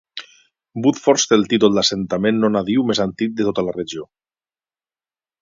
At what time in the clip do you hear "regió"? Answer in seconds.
3.79-4.09